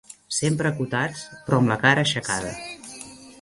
Sempre 0.37 0.69
acotats, 0.69 1.21
però 1.49 1.59
amb 1.61 1.73
la 1.73 1.79
cara 1.85 2.07
aixecada 2.07 2.55